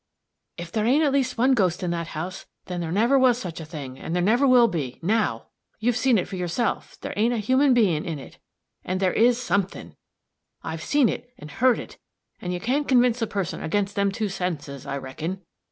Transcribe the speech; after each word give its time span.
"If 0.57 0.71
there 0.71 0.83
ain't 0.87 1.03
at 1.03 1.11
least 1.11 1.37
one 1.37 1.53
ghost 1.53 1.83
in 1.83 1.91
that 1.91 2.07
house, 2.17 2.47
then 2.65 2.81
there 2.81 2.91
never 2.91 3.19
was 3.19 3.37
such 3.37 3.59
a 3.61 3.65
thing, 3.65 3.99
and 3.99 4.15
there 4.15 4.23
never 4.23 4.47
will 4.47 4.67
be 4.67 4.97
now! 5.03 5.49
You've 5.79 5.95
seen 5.95 6.25
for 6.25 6.37
yourself 6.37 6.97
there 7.01 7.13
ain't 7.15 7.35
a 7.35 7.37
human 7.37 7.75
being 7.75 8.03
in 8.03 8.17
it 8.17 8.39
and 8.83 8.99
there 8.99 9.13
is 9.13 9.39
something! 9.39 9.95
I've 10.63 10.81
seen 10.81 11.07
it 11.07 11.31
and 11.37 11.51
heard 11.51 11.77
it, 11.77 11.97
and 12.41 12.51
you 12.51 12.59
can't 12.59 12.87
convince 12.87 13.21
a 13.21 13.27
person 13.27 13.61
against 13.61 13.95
them 13.95 14.11
two 14.11 14.27
senses, 14.27 14.87
I 14.87 14.97
reckon." 14.97 15.43